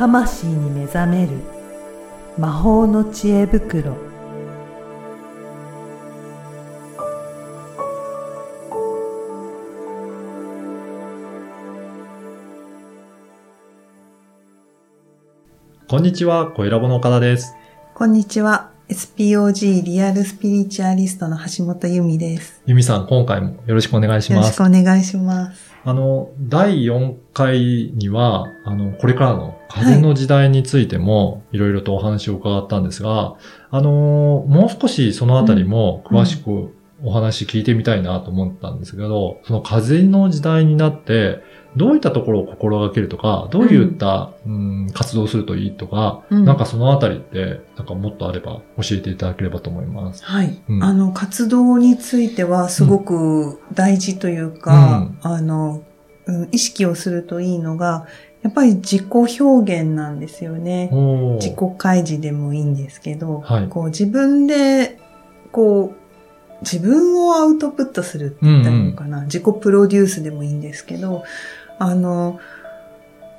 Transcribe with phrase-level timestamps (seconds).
[0.00, 1.32] 魂に目覚める
[2.38, 3.98] 魔法の知恵袋
[15.86, 17.54] こんにちは、小ラボの岡田です。
[17.94, 18.79] こんにちは。
[18.90, 22.60] SPOG リアルスピリチュアリストの橋本由美です。
[22.66, 24.80] ゆみさん、今回もよろしくお願いしますよろしく。
[24.80, 25.72] お願いします。
[25.84, 33.36] あの、第4回には、あの、これからの風の時代についても、いろいろとお話を伺ったんですが、
[33.70, 41.44] あの、もう少しそのあたりも詳しくお話聞いてみたいなと思ったんですけど、その風の時代になって、
[41.76, 46.44] どういったところを心がけるとか、どういった、うん活動をするといいとか、うん。
[46.44, 50.24] なんかそのあたりって、なんかもっとあれば教えていただければと思います。
[50.24, 50.60] はい。
[50.68, 50.82] うん。
[50.82, 55.82] あの、活動についてはすごく大事というか、あの、
[56.26, 58.06] うん意識をするといいのが、
[58.42, 60.88] やっぱり自己表現なんですよね。
[61.40, 63.68] 自己開示でもいいんですけど、はい。
[63.68, 64.98] こう自分で、
[65.50, 66.00] こう、
[66.62, 71.24] 自分をアウトプットするって言ったらいいのかな、自己プロデュースでもいいんですけど、
[71.80, 72.38] あの、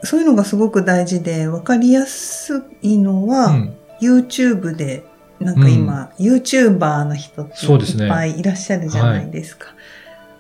[0.03, 3.77] そういうのがすごく大事で、わかりやすいのは、うん。
[4.01, 5.03] YouTube で、
[5.39, 9.67] なんか今、YouTuber の人っていっぱいいらっしゃるじゃないですか。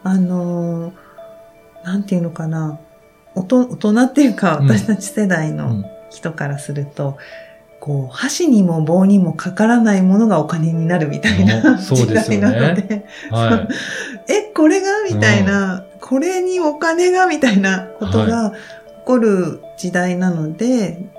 [0.03, 0.93] あの、
[1.83, 2.79] なんていうのかな、
[3.35, 4.67] おと大人っていうか、うん。
[4.67, 5.85] 私たち世代うのん。
[6.09, 7.17] 人からすると、
[7.79, 13.73] こう、箸にも棒にもかからないものがお金になるみたいな時代なので、はい。
[14.49, 14.87] え、これが？
[15.07, 18.57] みたいな、これにお金がみたいなことが起
[19.05, 21.09] こる時代なので、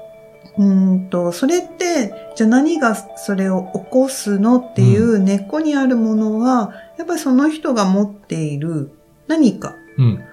[0.58, 8.91] うーんと、それって、じゃあ何がそれを起こすのっていう根っこにあるものは、やっぱりその人が持っている
[9.28, 10.24] 何か、うん。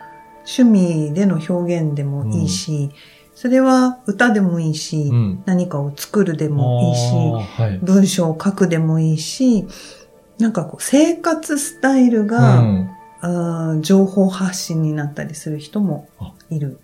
[0.45, 2.89] 趣味での表現でもいいし、
[3.35, 5.43] それは歌でもいいし、うん。
[5.45, 7.77] 何かを作るでもいいし、はい。
[7.79, 9.67] 文章を書くでもいいし、
[10.39, 12.95] なんかこう生活スタイルうが、ん。
[13.21, 16.07] あー情報発信になったりする人も
[16.49, 16.79] いる。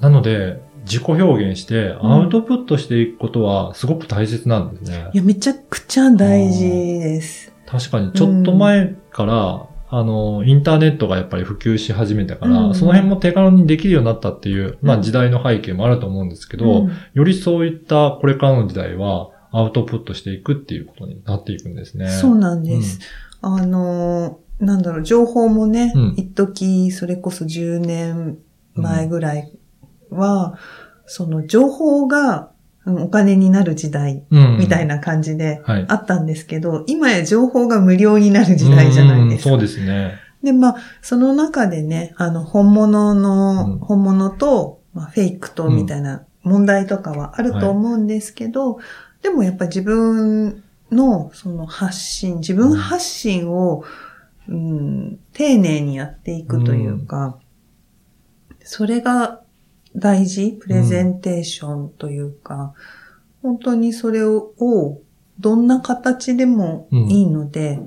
[0.00, 5.10] なので、自己表現してうんアウトプットしていくことはすごく大切なんですね。
[5.12, 7.52] いや、めちゃくちゃ大事です。
[7.66, 22.08] 確かに、ちょっと前から、あの、インターネットがやっぱり普及し始めたから、うんその辺も手軽にできるようになったっていう、まうんあ時代の背景もあると思うんですけど、うんよりそういったこれからの時代はアウトプットしていくっていうことになっていくんですね。
[22.08, 23.00] そうなんです。
[23.40, 28.38] あのー、なんだろう、情報もね、うん一時それこそ10年
[28.74, 29.52] 前ぐらい
[30.10, 30.58] は、
[31.06, 32.50] その情報が
[32.84, 34.58] うんお金になる時代うん。
[34.58, 35.84] みたいな感じではい。
[35.88, 39.50] あったんですけど、今や情報が無料になる時代じゃないですか。
[39.50, 40.18] うんそうですね。
[40.42, 48.78] で、まあ、その中でね、あの、本物の、うん本物と、まあ、フェイクと、みたいな問題とかはあると思うんですけど、
[49.22, 53.84] でもやっぱ自分の、その発信、自分発信を、
[54.48, 57.38] うん、丁寧にやっていくというか、
[58.64, 59.42] それが
[59.94, 62.74] 大事、プレゼンテーションというか、
[63.42, 64.52] 本当にそれを、
[65.38, 67.80] どんな形でもいいので、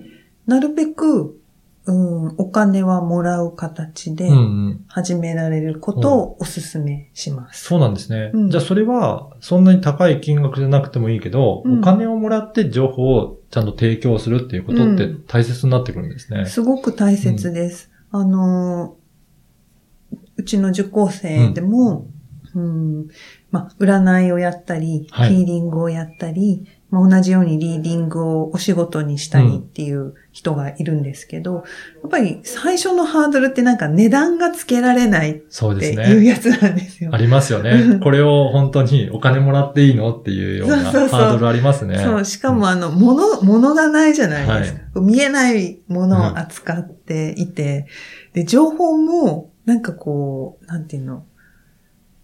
[0.45, 1.40] なるべく、
[1.85, 4.85] うん、お金はもらう形でうんうん。
[4.87, 7.65] 始められることをお勧めします。
[7.65, 8.31] そうなんですね。
[8.33, 16.45] うんじゃあそれは、そんなに高い金額じゃなくてもいいけど、うんお金をもらって情報をちゃんと提供するっていうことってうん大切になってくるんですね。
[16.45, 17.89] すごく大切です。
[18.11, 18.95] あの、
[20.37, 22.07] うちの受講生でも、
[22.53, 23.07] うん
[23.49, 31.61] まあ、占いをやったり、はいヒーリングをやったり、まあ、同じようにリーディングをお仕事にしたりっていう人がいるんですけど、や
[32.07, 36.15] っぱり最初のハードルってなんか値段がつけられないっそうてですね。
[36.15, 37.11] いうやつなんですよ。
[37.13, 37.99] ありますようねん。
[38.01, 41.97] これを本当にお金もらっていいのっていうようなハードルありますね。
[41.97, 44.99] そう、しかもあの、物、物がないじゃないですか。
[44.99, 47.87] 見えないものを扱っていて、
[48.33, 51.23] で、情報も、なんかこう、なんていうの、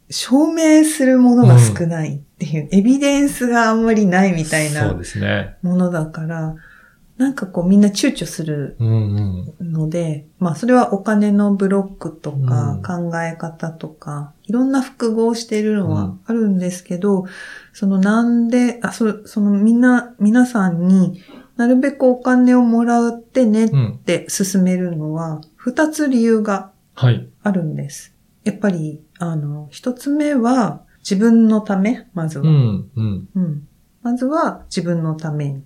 [0.10, 4.94] 証明するものが少ないっていう、エビデンスがあんまりないみたいな。
[5.62, 6.56] ものだから、
[7.18, 9.72] なんかこうみんな躊躇するうんうん。
[9.74, 17.26] ので、まあそれはお金のブロックとうんか考え方とか、いろんな複合しているのはあるんですけど、
[17.74, 21.22] そのなんで、あ、そそのみんな、皆さんに
[21.58, 24.00] なるべくお金をもらってねっうん。
[24.06, 27.28] て進めるのは、二つ理由がはい。
[27.44, 28.14] あるんです。
[28.48, 32.50] やっぱり、あの、一つ目は自分のため、まずは。
[32.50, 32.90] うん。
[32.96, 33.30] うん。
[33.36, 33.68] うん。
[34.02, 35.64] まずは自分のために。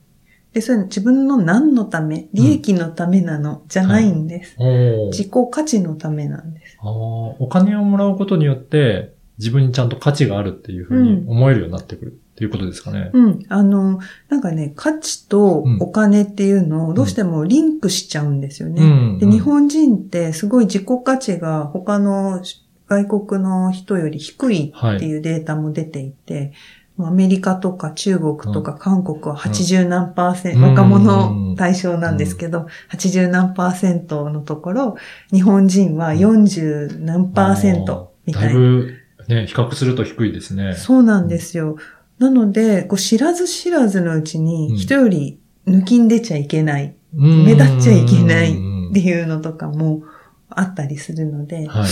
[0.53, 4.55] で、それ自分の何のため、利益のためなの、じゃないんです。
[4.57, 6.77] おー自己価値のためなんです。
[6.81, 13.09] あーお金をもらうことによって、自分にちゃんと価値があるっていうふうに思えるようになってくるっていうことですかね。
[13.13, 13.45] うん。
[13.49, 13.99] あの、
[14.29, 18.83] なんかね、価値とお金っていうのをどうしてもリンクしちゃうんですよね。
[18.83, 22.43] うんで、日本人ってすごい自己価値が他の
[22.91, 26.51] 外国の人より低いっていうデータも出ていて、
[26.99, 30.63] アメリカとか中国とか韓国は80何パーセント、うん。
[30.71, 34.97] 若者対象なんですけど、80何パーセントのところ、
[35.31, 38.49] 日本人は40何パーセントみたいな。
[38.49, 38.93] だいぶ、
[39.29, 40.75] ね、比較すると低いですね。
[40.75, 41.77] そうなんですよ。
[42.19, 44.43] なので、こう知らず知らずのうちうん。
[44.43, 47.45] に人より抜きん出ちゃいけない、うん。
[47.45, 48.53] 目立っちゃいけないっ
[48.93, 50.03] ていうのとかも
[50.49, 51.89] あったりするので、はい。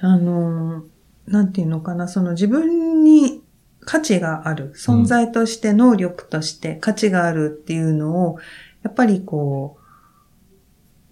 [0.00, 0.84] あのー、
[1.26, 3.42] なんていうのかな、その自分に
[3.80, 8.38] 価値がある、存在として能力として価値があるっていうのを、
[8.82, 9.78] やっぱりこ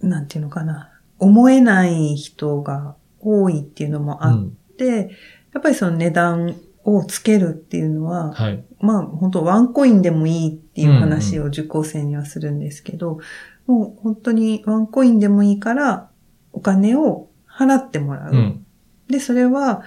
[0.01, 5.11] う、なんていうのかな、思えない人が多いっていうのもあっうんて、
[5.53, 6.55] やっぱりその値段
[6.85, 8.63] をつけるっていうのは、はい。
[8.79, 13.19] まあ本当ワンコインでもいいっていう話を受講生にはするんですけど、
[13.67, 16.09] もう本当にワンコインでもいいから
[16.53, 18.33] お金を払ってもらう。
[18.33, 18.65] うん。
[19.09, 19.81] で、それは、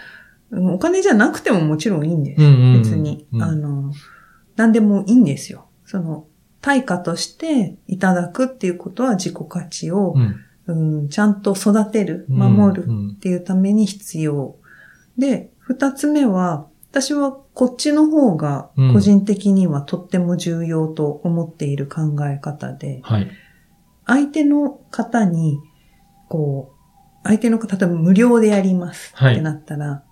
[0.51, 2.43] うんお金じゃなくてももちろんいいんです。
[2.43, 3.93] うんうんうん別に、うんあの、
[4.57, 5.67] 何でもいいんですよ。
[5.87, 6.27] その、
[6.61, 10.37] 対価としていただくっていうことは自己価値をう、ん。
[10.67, 14.57] うんちゃんと育てる、うん守るうんっていうために必要。
[15.17, 23.31] で、二つ目は、私はこっちの方が個人的にはとっても重要と思っている考え方で、はい。
[24.07, 25.59] 相手の方に、
[26.29, 26.72] こう、
[27.25, 30.03] 相手の方、例えば無料でやりますはいってなったら、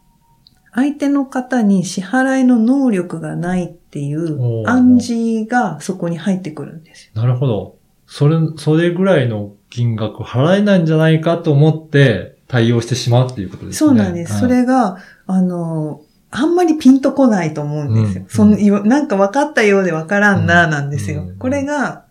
[0.72, 7.20] 相手の方に支払いの能力がないっていう暗示がそこに入ってくるんですよ。
[7.20, 7.76] なるほど。
[8.06, 13.78] それ、それぐらいの金額払えないんじゃないかと思って対応してしまうっていうことですね。
[13.78, 14.32] そうなんです。
[14.32, 16.02] はいそれが、あの、
[16.32, 18.22] あんまりピンとこないと思うんですよ。
[18.22, 21.22] うんそのいわなんか分かったようで分からんな、うんなんですよ。
[21.22, 22.04] うんこれが、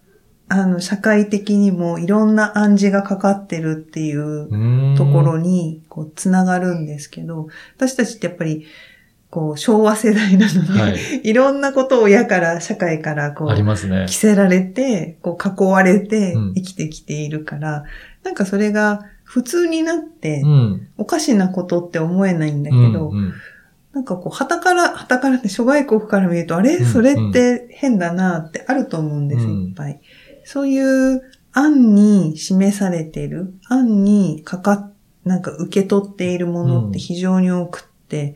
[0.52, 7.48] あの、社会的にもいろんな暗示がかかってるっていうところに、こう、つながるんですけど、
[7.78, 8.66] 私たちってやっぱり、
[9.30, 10.90] こう、昭和世代なので、、は
[11.24, 11.34] い。
[11.34, 14.08] ろんなことを親から、社会から、こありう、ますね。
[14.10, 14.16] 着。
[14.16, 16.54] せられて、こう、囲われてうん。
[16.56, 17.84] 生きてきているから、
[18.24, 20.88] なんかそれが普通になってう、ん。
[20.98, 23.34] おかしなことって思えないんだけど、うんうん
[23.92, 26.76] なんかこう、旗から、旗からって諸外国から見ると、あれ？
[26.76, 26.86] うん。
[26.86, 29.64] それって変だなってあると思うんです、うん。
[29.64, 30.00] いっぱい。
[30.52, 34.94] そういう案に示されている、案にかかっ、
[35.24, 38.34] なんか受け取っているものって非常に多くって、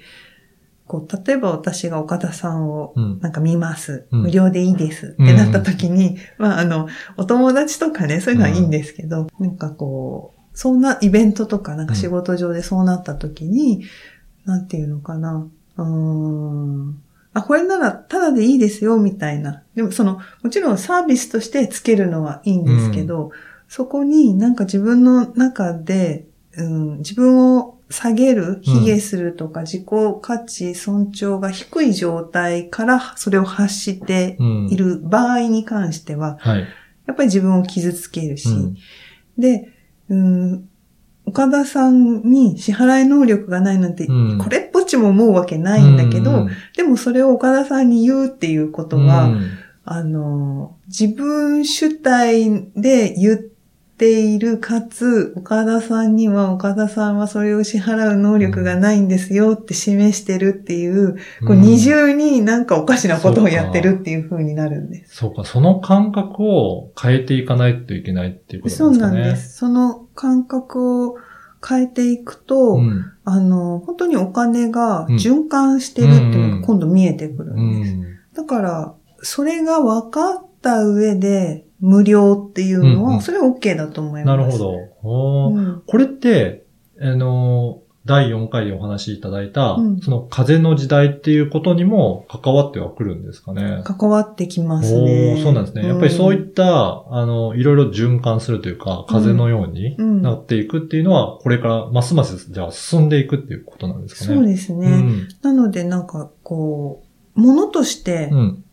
[0.86, 3.19] こう、例えば私が岡田さんをうん。
[3.19, 4.06] なんか見ます。
[4.12, 4.21] うん。
[4.21, 5.18] 無料でいいです。
[5.19, 6.88] ってなった時に、まああの、
[7.18, 13.86] お友達とかね、そういうのはいいんですけど、なんかこう、そんなイベントとか、なんか仕事上でそうなった時に、
[14.45, 17.01] なんていうのかな、うーん。
[17.33, 19.63] あ、これならただでいいですよ、みたいな。
[19.75, 23.31] でもその、もちろんサービスとしてつけるのはいいんですけど、
[23.68, 26.25] そこになんか自分の中で、
[26.56, 29.85] うん、自分を下げる、卑下するとか、自己
[30.21, 34.68] 価値、尊重が低い状態からそれを発してうん。
[34.69, 36.68] いる場合に関しては、はい。
[37.06, 38.77] やっぱり自分を傷つけるし、うん。
[39.37, 39.69] で、
[40.09, 40.69] うん、
[41.25, 44.37] 岡田さんに支払い能力がないなんて、うん。
[44.37, 49.49] これっちも思うわけないんだけど、うんでもそれを岡田さんに言うっていうことは、うん
[49.85, 65.18] あの、自分主体で言っている、かつ、岡田さんには岡田さんはそれを支払う能力がないんですよって示してるっていう、こううん二重になんかおかしなことをやってるっていう風になるんです。
[65.18, 68.97] そうか、その感覚を変えていかないといけないっていうことですかね。
[68.99, 69.57] なんです。
[69.57, 71.18] その感覚を
[71.65, 73.05] 変えていくと、うん。
[73.25, 77.95] あの、本当にお金が循環してるっていうのが今度見えてくるうんです。
[77.95, 78.03] ん。
[78.35, 84.37] だから、それが分かった上で無料っていうのは、うんうんそれは OK だと思います。
[84.37, 85.49] なるほど。
[85.49, 86.65] うんこれって、
[86.99, 93.81] あの、第4回でお話しいただいた、うんその風の時代っていうことにも関わってはくるんですかね？
[93.86, 95.36] 関わってきますおね。
[95.40, 95.88] ーそうなんですね。
[95.88, 104.36] やっぱりそういっった、あの、いろいろ循環するというか、風のようにうんなっていくっていうのは、これからますますじゃあ進んでいくっていうことなんですかね？
[104.38, 104.88] そうですね。
[104.88, 105.28] うん。
[105.42, 107.04] なので、なんか、こ
[107.36, 108.64] う、物としてう、ん。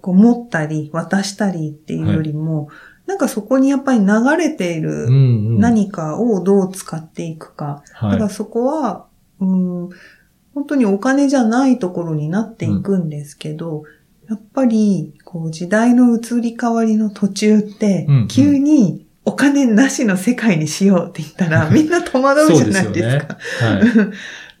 [0.00, 2.68] こう持ったり、渡したりっていうよりも、
[3.08, 5.58] なんかそこにやっぱり流れていうんるうん。
[5.58, 7.82] 何かをどう使っていくか。
[7.94, 8.30] だからはい。
[8.30, 9.06] そこは、
[9.40, 9.88] うん、
[10.54, 13.84] 本当にお金じゃないところになっていくんですけど、
[14.28, 23.38] やっぱり、こう時代の移り変わりの途中ってうんうん、急にお金なしの世界にしようって言ったら、 みんな戸惑うじゃないですか。
[23.40, 23.90] すよね。
[24.04, 24.10] はい。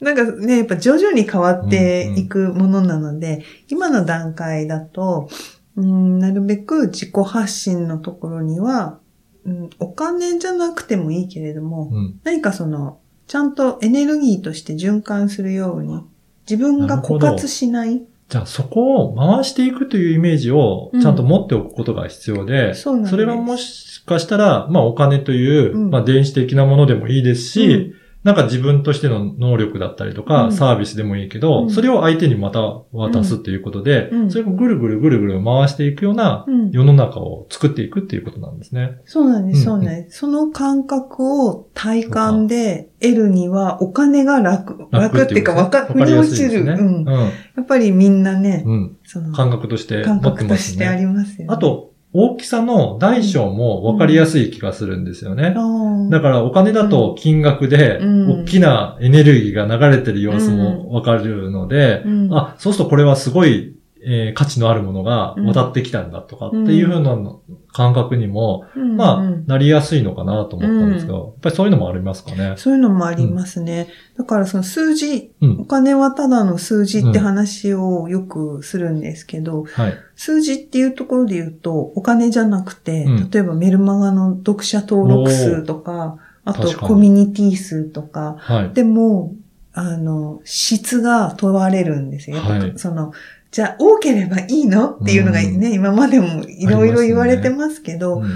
[0.00, 5.28] なんかね、やっぱ徐々に変わっていくものなので、今の段階だと、
[5.78, 8.98] うん、なるべく自己発信のところには、
[9.44, 12.20] うん、お金じゃなくてもいいけれども、うん。
[12.24, 16.02] 何かその、ちゃんとエネルギーとして循環するように、
[16.50, 18.02] 自分が枯渇しない。
[18.28, 23.10] じゃあそこを回していくというイメージをちゃんと持っておくことが必要で、そうなんです。
[23.12, 27.94] それはもしかしたら、まあお金という、うんまあ電子的なものでもいいですし、うん
[28.24, 32.60] なんか自分としての能力だったりとか、うんサービスでもいいけど、うんそれを相手にまた
[32.92, 38.98] 渡すっていうことで、うんそれをぐるぐるぐるぐる回していくようなうん世の中を作っていくっていうことなんですね。
[39.04, 40.18] そうなんです、うんそうなんです。
[40.18, 44.88] その感覚を体感で得るには、お金が楽。
[44.90, 46.64] 楽っていうか、わか、腑に落ちる。
[46.64, 46.72] ね。
[46.72, 47.04] うん。
[47.04, 48.72] やっぱりみんなね、うん。
[48.72, 48.96] うん。
[49.04, 50.74] その、感覚として感持って覚とますね。
[50.74, 51.54] してありますよね。
[51.54, 55.54] あ、と、大きさの大小も分かりやすい気がするんですよね。
[56.10, 58.42] だからお金だと金額でうん。
[58.42, 62.34] 大きなエネルギーが流れてる様子もわかるので、うん。
[62.34, 67.16] あ、そうするとこれはすごい、えー価値のあるものが渡ってきたんだとかっていう風な
[67.72, 72.54] 感覚にも、うんまあ、うんなりやすいのかなと思ったんですけど、やっぱりそういうのもありますかね？
[72.56, 73.88] そういうのもありますね。
[74.16, 79.94] だからその数字、うんお金はただの数字って話をよくするんですけど、はい。
[80.16, 88.72] 数字っていうところで言うと、お金じゃなくて、うん例えばメルマガの読者登録数とか、あとコミュニティ数とか、はい。
[88.74, 89.34] でも、
[89.74, 92.38] あの、質が問われるんですよ。
[92.38, 93.12] はいその、
[93.50, 94.90] じゃあ多ければいいの？
[94.90, 95.72] っていうのがね、うん。
[95.74, 98.30] 今までもいろいろ言われてますけど、うん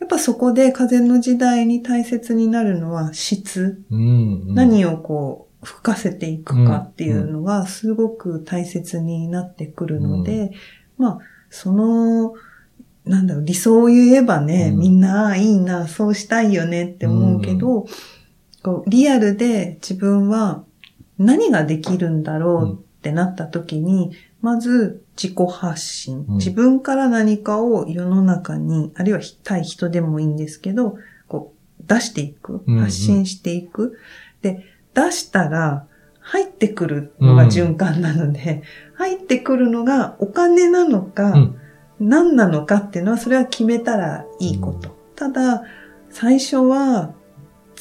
[0.00, 3.82] やっぱそこで風の時代に大切になるのは質。
[3.90, 4.54] うんうん。
[4.54, 10.52] 何をこう、吹かせていくかっていうのがすごく大切になってくるので、
[10.98, 11.18] まあ、
[11.48, 12.34] その、
[13.06, 14.78] なんだろう、理想を言えばね、うん。
[14.78, 17.86] みんな、いいな、そうしたいよねって思うけど、
[18.62, 20.64] こうリアルで自分は
[21.18, 24.12] 何ができるんだろうってなった時に、
[24.44, 26.36] まず自己発信、うん。
[26.36, 30.98] 自分から何かを世の中に、あるいは対人でもいいんですけど、
[31.28, 33.98] こう出していくうんうん、発信していく。
[34.42, 35.86] で、出したら
[36.20, 38.62] 入ってくるのが循環なので、
[38.96, 41.56] 入ってくるのがお金なのか、うん。
[41.98, 44.90] 何なのかっていうのは、それは決めたらいいこと。
[44.90, 44.94] うん。
[45.16, 45.62] ただ、
[46.10, 47.14] 最初は、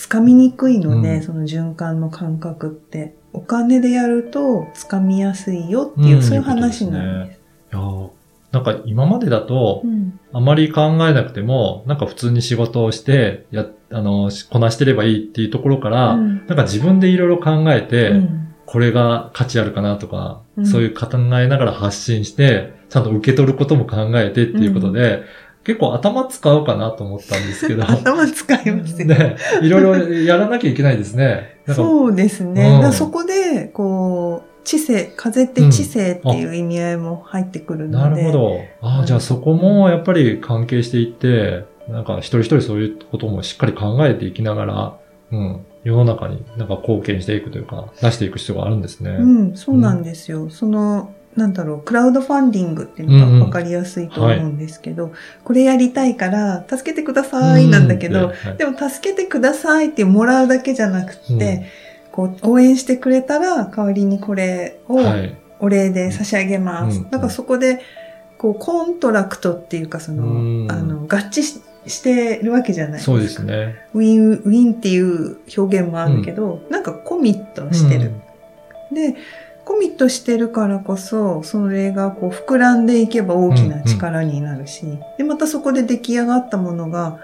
[0.03, 1.23] つかみにくいので、うん。
[1.23, 3.15] その循環の感覚って。
[3.31, 6.21] お金でやると、つかみやすいよっていう、うん。
[6.21, 7.39] そういう話なんです。
[7.39, 7.41] い
[7.71, 8.09] やー
[8.51, 10.19] なんか今までだとう、ん。
[10.33, 16.47] あまり考えなくても、なんか普通に仕事をして、や、あの、しこなしてればいいっていうところから、うん。
[16.47, 18.53] なんか自分でいろいろ考えて、うん。
[18.65, 20.65] これが価値あるかなとか、うん。
[20.65, 21.07] そういう考
[21.39, 25.23] えながら発信して、ちゃんと受け取ることも考えてっていうことで、
[25.63, 27.83] 結構頭使うかなと思ったんですけど。
[27.83, 29.05] 頭使いますね。
[29.05, 31.57] ね、いろいろやらなきゃいけないですね。
[31.67, 32.81] そうですね。
[32.83, 38.23] うんそこで、こう、知性、風って知性っていう意味合いも入ってくるので。
[38.23, 38.59] なるほど。
[38.81, 44.97] ああ、じゃあそこもやっぱり関係していって、なんか一人一人そういうこともしっかり考えていきながら、
[45.31, 49.11] うん、世の中になんか貢献していくというか、出していく必要があるんですね。
[49.11, 50.49] うん、そうなんですよ。
[50.49, 55.11] その、なんだろう、クラウドファンディングっていうのがわかりやすいと思うんですけど、
[55.43, 61.65] これやりたいから、助けてくださいなんだけど、うんはいでも助けてくださいってもらうだけじゃなくて、
[62.11, 65.35] こう、応援してくれたら、代わりにこれをはい。
[65.59, 66.99] お礼で差し上げます。
[66.99, 67.81] うんだからそこで、
[68.37, 73.11] こう、コントラクトっていうか、その、うんあの、合致ししてるわけじゃないですか。
[73.11, 73.75] そうですね。
[73.93, 78.11] ウィン、ウィンっていう表現もあるけど、なんかコミットしてる。
[78.93, 79.15] で、
[79.65, 84.85] コミットしてるからこそ、それがこう膨らんでいけば大きな力になるし、
[85.17, 87.19] で、またそこで出来上がったものが、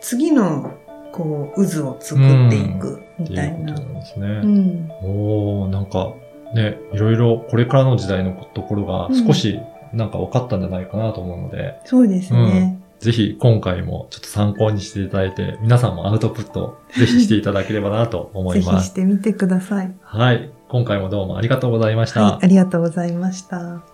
[0.00, 0.74] 次の、
[1.12, 3.24] こう、渦を作っていく、うん。
[3.28, 3.86] みたいなうこと。
[3.86, 4.26] なんですね。
[4.26, 4.90] うん。
[5.02, 6.14] おー、なんか、
[6.54, 9.60] ね、いろいろこれからの時代のところが少し
[9.92, 12.80] なんか分かったんじゃないかなと思うので、そうですね。
[13.00, 18.86] ぜひ今回もちょっと参考にしていただいて、皆さんもアウトプットぜひしていただければなと思ぜひいます。
[18.90, 19.92] してみてください。
[20.00, 20.50] はい。
[20.68, 22.22] 今回もどうもありがとうございました。
[22.22, 23.93] はい、ありがとうございました。